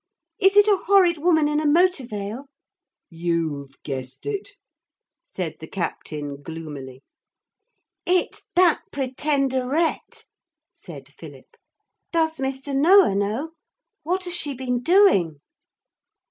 [0.39, 2.47] Is it a horrid woman in a motor veil?'
[3.07, 4.53] 'You've guessed it,'
[5.23, 7.03] said the captain gloomily.
[8.07, 10.25] 'It's that Pretenderette,'
[10.73, 11.55] said Philip.
[12.11, 12.75] 'Does Mr.
[12.75, 13.51] Noah know?
[14.01, 15.39] What has she been doing?'